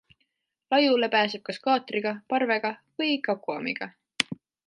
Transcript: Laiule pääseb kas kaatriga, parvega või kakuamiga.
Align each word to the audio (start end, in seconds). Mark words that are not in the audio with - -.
Laiule 0.75 1.09
pääseb 1.15 1.43
kas 1.49 1.59
kaatriga, 1.67 2.15
parvega 2.33 2.73
või 3.03 3.13
kakuamiga. 3.29 3.93